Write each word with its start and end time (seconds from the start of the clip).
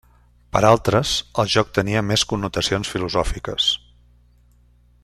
Per 0.55 0.61
altres, 0.69 1.11
el 1.43 1.51
joc 1.57 1.69
tenia 1.79 2.03
més 2.13 2.25
connotacions 2.33 2.93
filosòfiques. 2.95 3.71